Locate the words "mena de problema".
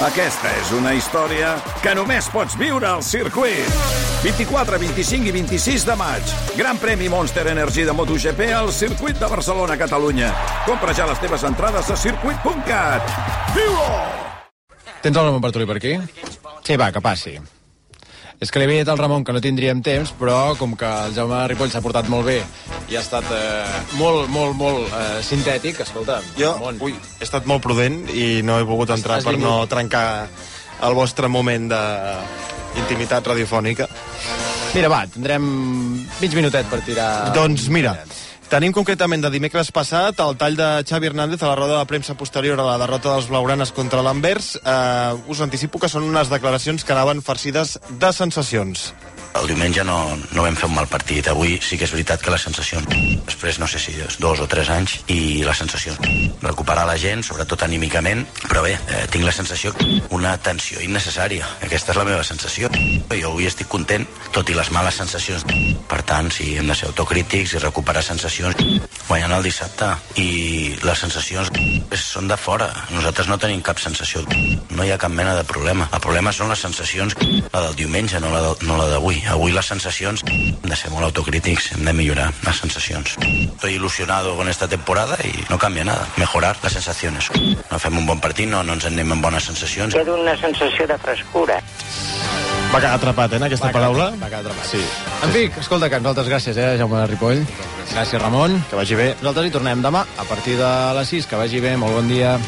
75.14-75.88